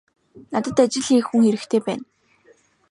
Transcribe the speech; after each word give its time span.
Надад 0.51 0.77
ажил 0.83 1.03
хийх 1.07 1.25
хүн 1.29 1.41
хэрэгтэй 1.45 1.81
байна. 1.87 2.05